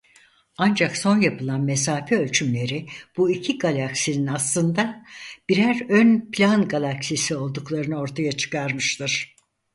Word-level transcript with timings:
Ancak 0.57 0.97
son 0.97 1.21
yapılan 1.21 1.61
mesafe 1.61 2.15
ölçümleri 2.17 2.87
bu 3.17 3.31
iki 3.31 3.57
galaksinin 3.57 4.27
aslında 4.27 5.03
birer 5.49 5.79
ön 5.89 6.31
plan 6.31 6.67
galaksisi 6.67 7.35
olduklarını 7.35 7.99
ortaya 7.99 8.31
çıkarmıştır. 8.31 9.35